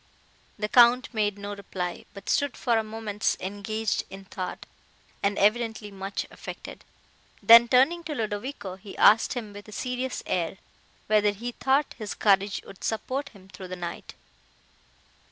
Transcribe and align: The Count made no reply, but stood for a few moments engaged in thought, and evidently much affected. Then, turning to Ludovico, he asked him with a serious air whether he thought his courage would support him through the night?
The 0.57 0.67
Count 0.67 1.13
made 1.13 1.37
no 1.37 1.53
reply, 1.55 2.05
but 2.15 2.27
stood 2.27 2.57
for 2.57 2.75
a 2.79 2.81
few 2.81 2.89
moments 2.89 3.37
engaged 3.39 4.03
in 4.09 4.25
thought, 4.25 4.65
and 5.21 5.37
evidently 5.37 5.91
much 5.91 6.25
affected. 6.31 6.83
Then, 7.43 7.67
turning 7.67 8.03
to 8.05 8.15
Ludovico, 8.15 8.77
he 8.77 8.97
asked 8.97 9.33
him 9.33 9.53
with 9.53 9.67
a 9.67 9.71
serious 9.71 10.23
air 10.25 10.57
whether 11.05 11.29
he 11.29 11.51
thought 11.51 11.93
his 11.99 12.15
courage 12.15 12.63
would 12.65 12.83
support 12.83 13.29
him 13.29 13.47
through 13.49 13.67
the 13.67 13.75
night? 13.75 14.15